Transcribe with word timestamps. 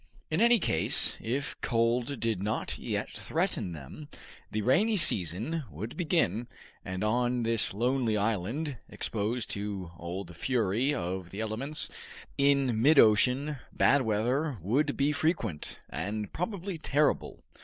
In 0.31 0.41
any 0.41 0.57
case 0.57 1.15
if 1.21 1.55
cold 1.61 2.19
did 2.19 2.41
not 2.41 2.79
yet 2.79 3.11
threaten 3.11 3.73
them, 3.73 4.07
the 4.49 4.63
rainy 4.63 4.95
season 4.95 5.63
would 5.69 5.95
begin, 5.95 6.47
and 6.83 7.03
on 7.03 7.43
this 7.43 7.71
lonely 7.71 8.17
island, 8.17 8.77
exposed 8.89 9.51
to 9.51 9.91
all 9.95 10.23
the 10.23 10.33
fury 10.33 10.91
of 10.91 11.29
the 11.29 11.39
elements, 11.39 11.87
in 12.35 12.81
mid 12.81 12.97
ocean, 12.97 13.57
bad 13.71 14.01
weather 14.01 14.57
would 14.63 14.97
be 14.97 15.11
frequent, 15.11 15.79
and 15.87 16.33
probably 16.33 16.77
terrible. 16.79 17.43